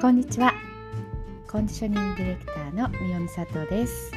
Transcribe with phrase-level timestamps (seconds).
[0.00, 0.54] こんにちは。
[1.46, 4.10] コンディショニングディレクターの三尾美里です、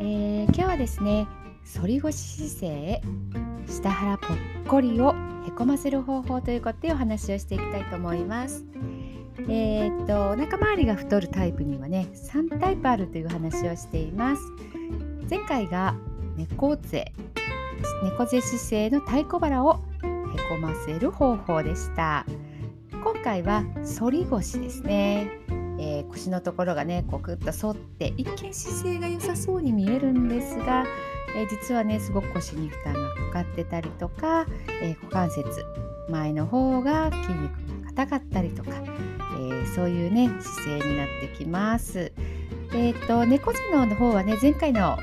[0.00, 1.26] えー、今日はですね
[1.76, 3.02] 反り腰姿勢
[3.66, 4.36] 下腹ぽっ
[4.66, 5.14] こりを
[5.46, 8.64] へこませる方法ということでお話をしていきたいと思います。
[9.40, 14.42] えー、っとお腹周りが太るタイプにはね3タイプあるという話をしています。
[15.28, 15.94] 前回が
[16.38, 17.12] 猫背
[18.02, 22.24] 猫背姿勢の太鼓腹をへこませる方法でした。
[23.30, 23.64] 回は
[24.00, 25.30] 反り腰ですね、
[25.78, 30.84] えー、腰のところがねこうくっと反って一見姿勢が良さそうに見えるんですが、
[31.36, 33.00] えー、実はねすごく腰に負担が
[33.32, 34.46] かかってたりとか、
[34.82, 35.64] えー、股関節
[36.08, 37.52] 前の方が筋肉
[37.84, 42.12] が硬かったりとか、えそういうね姿勢になってきます。
[42.72, 44.96] えーと、猫背の方はね前回の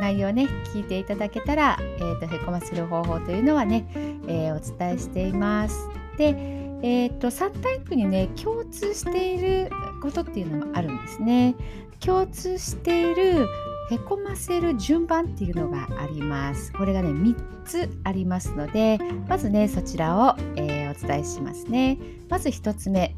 [0.00, 3.86] 内容ね聞いていただけたら、えー、とへこませる方法というのはね、
[4.28, 5.76] えー、お伝えしています。
[6.16, 9.70] でえーと、3タイプにね共通している
[10.02, 11.54] ことっていうのもあるんですね。
[12.00, 13.46] 共通している
[13.90, 16.72] へこませる順番っていうのがあります。
[16.72, 21.98] これがね3つありますのでまずねそちらを、えー、お伝えしますね。
[22.28, 23.14] まず1つ目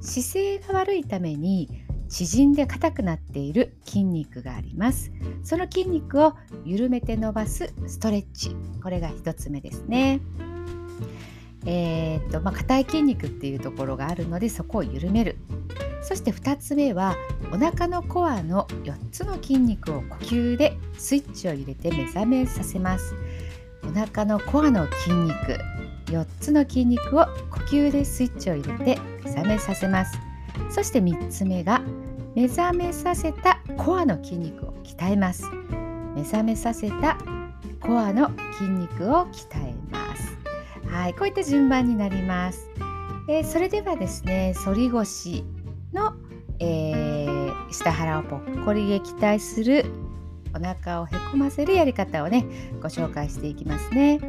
[0.00, 1.68] 姿勢が悪いために
[2.08, 5.10] 縮んで硬くなっている筋肉があります
[5.42, 10.20] その筋肉を緩めて伸ばすストレッチこれが1つ目ですね
[11.66, 15.36] えーとまあ、硬い筋肉っていうところがあるのでそこを緩める。
[16.02, 17.16] そして2つ目は
[17.50, 23.14] お腹のコアの4つの筋肉を呼吸でスイッチを入れて目覚めさせます。
[23.82, 25.58] お腹のコアの筋肉
[26.06, 30.18] 4つの筋肉を呼吸でスイッチを入れて目覚めさせます。
[30.70, 31.80] そして3つ目が
[32.34, 35.44] 目覚めさせたコアの筋肉を鍛えます。
[36.14, 37.16] 目覚めさせた
[37.80, 40.03] コアの筋肉を鍛えます。
[40.94, 42.70] はい、こういった順番になります。
[43.28, 45.44] えー、それではですね、反り腰
[45.92, 46.14] の、
[46.60, 49.86] えー、下腹をぽっこり撃退する
[50.54, 52.46] お腹をへこませるやり方をね、
[52.80, 54.20] ご紹介していきますね。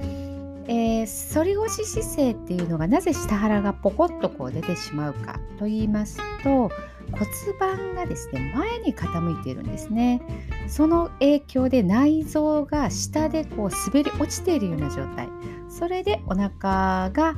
[0.67, 6.71] えー、反り腰姿勢っていうのがなぜ下腹がポコッとこう出てしまうかと言いますと
[7.11, 7.27] 骨
[7.59, 10.23] 盤がですね前に傾いているんですね
[10.67, 15.29] その影響で内臓が下でこう滑り落ちているような状態
[15.77, 17.35] それでお腹が、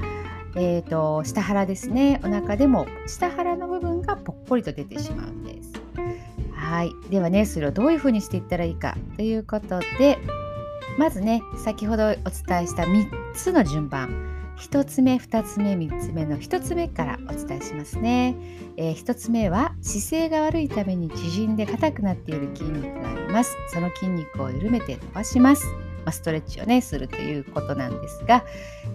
[0.55, 2.21] えーと、下腹ですね。
[2.23, 5.73] お腹でも下腹の部分がぽっこりと出てしまうんです。
[6.53, 6.91] はい。
[7.09, 10.19] ではねそれをどういうふうにしていったらいいかということで
[10.99, 14.35] まずね先ほどお伝えした3つの順番。
[14.59, 18.35] 1つ目2つ目3つ目の1つ目からお伝えしますね、
[18.75, 23.55] えー、1つ目は姿勢が悪いために縮んで硬くなっている筋肉があります。
[23.73, 25.86] その筋肉を緩めて伸ばします。
[26.07, 28.45] まあ、ストレッチをねするということなんですが、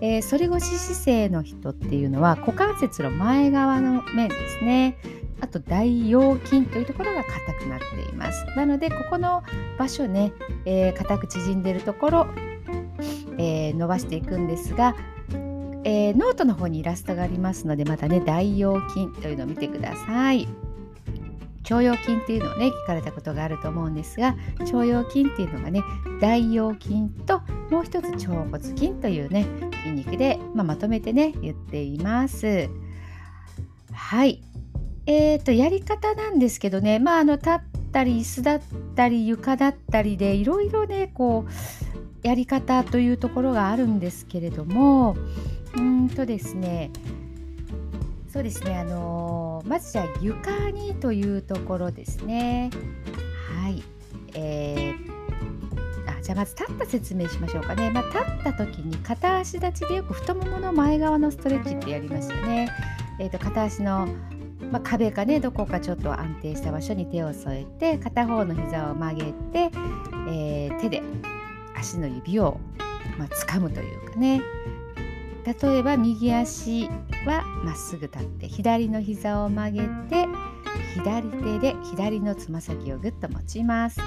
[0.00, 4.96] えー、反り腰姿勢の人っていうのは股関節の前側の面ですね
[5.42, 9.42] あと大腰筋というところが硬くなっていますなのでここの
[9.78, 10.32] 場所ね、
[10.64, 12.26] えー、硬く縮んでるところ、
[13.36, 14.96] えー、伸ばしていくんですが
[15.84, 20.46] えー、ノートの方にイラストがありますのでまたね大腰筋というのを見てください。
[21.70, 25.82] 腸腰筋っていうのをね聞かれたことがあると思うんですが腸腰筋っていうのがね
[26.20, 27.40] 大腰筋と
[27.70, 29.46] もう一つ腸骨筋というね
[29.82, 32.68] 筋肉で、まあ、まとめてね言っています。
[33.92, 34.42] はい
[35.06, 38.60] えーと、やり方なんですけどねまああの立ったり椅子だっ
[38.94, 45.16] たり床だったりでいろいろねこうやり方というところがあるんですけれども
[45.76, 46.90] うんとですね
[48.32, 52.70] そうですねあのー、まずじゃあ床にというところですね。
[53.62, 53.82] はい。
[54.34, 62.70] えー、あじゃあまず立った説明しましょうかね、まあ、立った時に片足立ちでよく太ももの前側のストレッチってやりますよね、
[63.20, 64.08] えーと、片足の
[64.70, 69.70] まあ、壁かねどこかちょっと安定した場所に手を添えて片方の膝を曲げて、
[70.30, 71.02] えー、手で
[71.76, 72.58] 足の指を、
[73.18, 74.40] まあ、掴むというかね。
[75.44, 76.88] 例えば右足
[77.26, 80.26] はまっすぐ立って左の膝を曲げて
[80.94, 84.00] 左手で左のつま先をぐっと持ちます。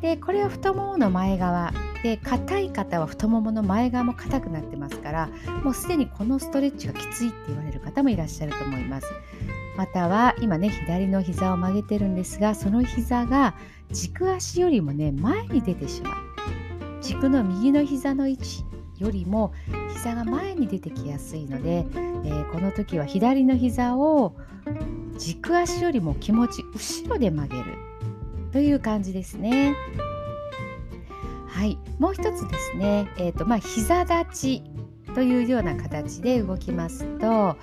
[0.00, 1.72] でこれは太ももの前側
[2.02, 5.28] で硬い方は太ももの前側も硬くなってますから
[5.62, 9.06] もうすでにこのストレッチがきついって言われる方もいらっしゃると思います。
[9.76, 13.54] または今ね左の膝を曲げてるんですがその膝が
[13.90, 16.14] 軸足よりもね前に出てしまう。
[17.02, 18.64] 軸の右の膝の位置
[19.00, 19.52] よりも
[19.94, 24.36] 膝が前に出てきやすいので、えー、この時は左の膝を
[25.18, 27.76] 軸足よりも気持ち後ろで曲げる
[28.52, 29.74] という感じですね。
[31.46, 34.62] はい、もう一つですね、えーとまあ、膝立ち
[35.14, 37.56] というような形で動きますと、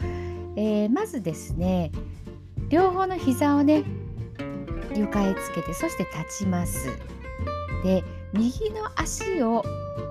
[0.56, 1.92] えー、まずですね
[2.70, 3.84] 両方の膝をね
[4.96, 6.90] 床へつけてそして立ちます。
[7.84, 9.64] で右の足を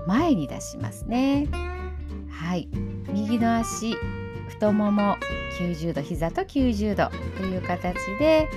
[0.07, 1.49] 前に出しますね。
[2.31, 2.69] はい。
[3.13, 3.95] 右の足
[4.49, 5.17] 太もも
[5.59, 8.49] 90度膝と90度という形で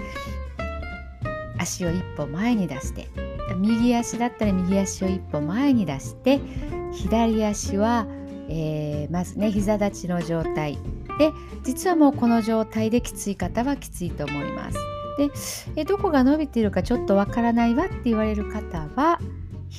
[1.57, 3.07] 足を一歩前に出して
[3.57, 6.39] 右足だったら右足を一歩前に出して
[6.93, 8.07] 左足は、
[8.47, 10.77] えー、まずね膝立ちの状態。
[11.17, 11.33] で
[11.63, 14.77] 実はもうこの状態できつい方はきついと思います。
[15.17, 19.19] でえどこが伸びているかちょっとわからないわって言われる方は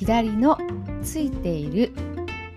[0.00, 0.56] 左の
[1.02, 1.92] ついている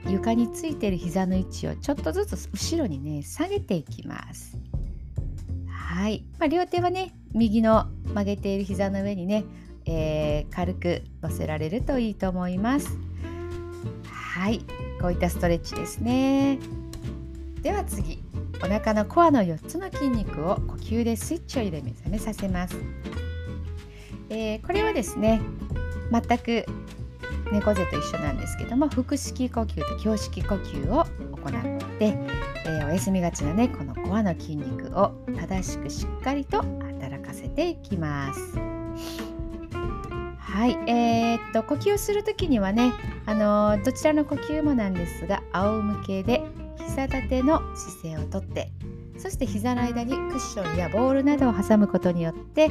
[0.07, 4.57] 床についている膝の位置をちょっとずつ後ろにね下げていきます。
[5.67, 9.43] はい、まあ、両手はね右の曲げている膝の上にね、
[9.85, 12.97] えー、軽く乗せられるといいと思います。
[14.05, 14.61] はい
[15.01, 16.59] こういったストレッチですね。
[17.61, 18.23] では次
[18.63, 22.77] お腹のコアの4つの筋肉を呼吸でスイッチを入れ目覚めさせます。
[24.29, 25.41] えー、これはですね
[26.09, 26.65] 全く
[27.53, 32.05] 猫背と一緒なんですけども腹式呼吸と胸式呼吸を行って、
[32.65, 36.63] えー、お休みがちなねこのコアの筋肉を正しくしっかりと
[36.99, 38.39] 働かせていきます。
[40.39, 42.93] はい、えー、っと呼吸をする時にはね、
[43.25, 46.43] あのー、どちらの呼吸もなんですが仰向けで
[46.77, 48.69] 膝立ての姿勢をとって
[49.17, 52.69] そして膝の間にクッションやボールなどを挟むことによって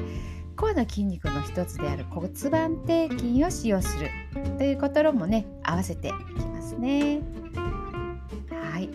[0.56, 4.10] コアの筋肉の一つである骨盤底筋を使用する
[4.58, 7.20] ということもね合わせていきますね。
[8.50, 8.88] はい。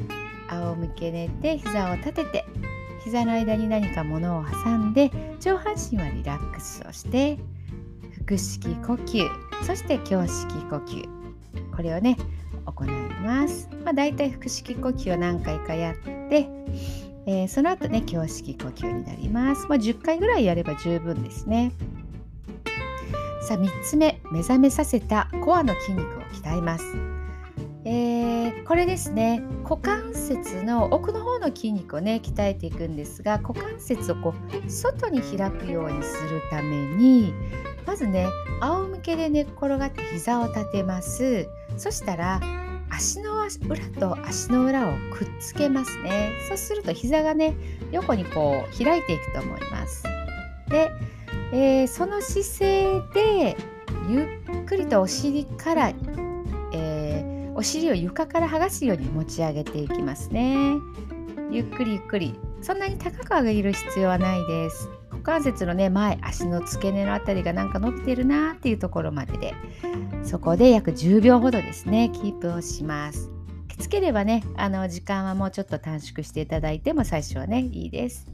[0.49, 2.45] 仰向け寝て膝を立てて
[3.03, 7.37] 膝の間に何か物を挟んで上半身はリラックスをして
[8.25, 9.27] 腹式呼吸
[9.65, 11.17] そして胸式呼吸。
[11.75, 12.17] これをね
[12.65, 12.87] 行い
[13.23, 15.95] ます、まあ、だいたい腹式呼吸を何回かやっ
[16.29, 16.49] て
[17.27, 21.73] えー、その後ね胸式呼吸になります、まあ、10回ぐらいやれば十分ですね。
[23.41, 26.83] さあ3つ目目覚めさせたコアの筋肉を鍛えます、
[27.85, 34.33] えー、これですね股関節の奥の方の筋肉をね鍛えていくんですが股関節をこ
[34.65, 37.33] う外に開くようにするために
[37.85, 38.27] まずね
[38.59, 41.47] 仰向けで寝っ転がって膝を立てます。
[41.77, 42.41] そしたら
[42.89, 46.31] 足の裏と足の裏をくっつけますね。
[46.47, 47.55] そうすると膝がね
[47.91, 50.03] 横にこう開いていくと思います。
[50.69, 50.91] で、
[51.51, 53.57] えー、その姿勢で
[54.09, 54.23] ゆ
[54.61, 55.93] っくりとお尻から、
[56.73, 60.75] えー、お尻を床から剥がすように持ち上げていきますね。
[61.51, 62.39] ゆっくりゆっくり。
[62.61, 64.89] そんなに高く上げる必要はないです。
[65.11, 69.53] 股関節のね前足の付け根のあたりがなんか伸びてるなっていうところまでで
[70.27, 73.31] そこで約10秒ほどですねキープをします。
[73.69, 78.27] きつければねあの時間はもうちょっと短縮していただいても最初はねいいです。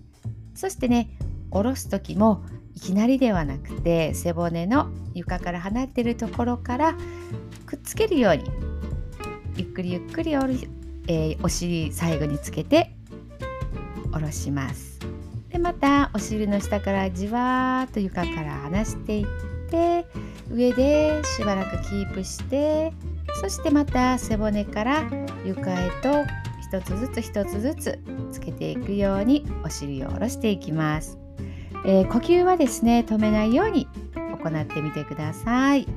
[0.55, 1.15] そしてね
[1.51, 2.43] 下ろす時も
[2.73, 6.97] いきなりではなくて背骨の床から離れてるところから
[7.67, 8.43] くっつけるように
[9.55, 12.95] ゆっくりゆっくりお,、えー、お尻最後につけて
[14.11, 14.99] 下ろします。
[15.49, 19.25] でまたお尻の下からじわーっと床から離していっ
[19.69, 20.07] て
[20.51, 22.93] 上でしばらくキープして
[23.41, 25.03] そしてまた背骨から
[25.45, 26.23] 床へと
[26.61, 27.99] 一つずつ一つずつ
[28.31, 31.17] つけていくようにお尻を下ろしていきます、
[31.85, 35.87] えー、呼吸はですね止めないように行ってみてください。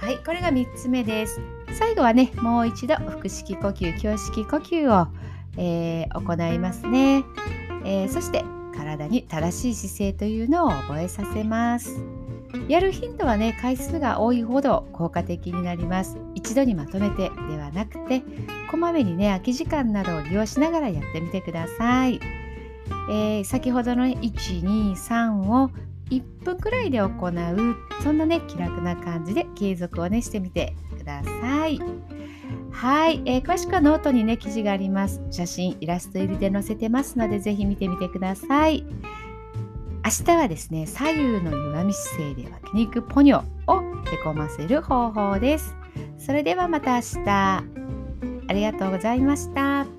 [0.00, 1.40] はいこれが3つ目です。
[1.76, 5.08] 最後はねもう一度腹式呼吸胸式呼吸を、
[5.56, 7.24] えー、行いますね、
[7.84, 8.44] えー、そして
[8.74, 12.17] 体に正しい姿勢というのを覚えさせます。
[12.68, 16.18] やる頻度はね回数が多いほど効果的になります。
[16.34, 18.22] 一度にまとめてではなくて
[18.70, 22.20] こまめにね空き時間などを利用しながらやってみてください、
[23.10, 25.70] えー、先ほどの123を
[26.10, 31.80] 1分くらいで行うそんなね気楽な感じで継続をねしてみてください。
[32.70, 35.20] はい、えー、詳しくはノートにね記事があります。
[35.30, 38.84] 写真イラスト入りで載せてますのでぜひ見てみてください。
[40.08, 45.76] 明日はですね左右の歪み姿勢で脇肉ポニョをへこませる方法です
[46.16, 47.62] それではまた明日あ
[48.54, 49.97] りがとうございました。